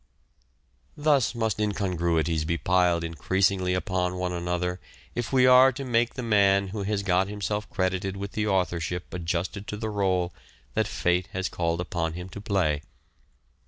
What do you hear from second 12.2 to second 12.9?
to play.